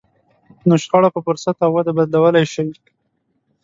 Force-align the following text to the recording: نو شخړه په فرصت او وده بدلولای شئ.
نو 0.67 0.75
شخړه 0.83 1.09
په 1.15 1.19
فرصت 1.25 1.57
او 1.65 1.69
وده 1.75 1.91
بدلولای 1.97 2.45
شئ. 2.53 2.69